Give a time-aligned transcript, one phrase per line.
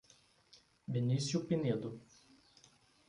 [0.95, 1.91] Benicio Pinedo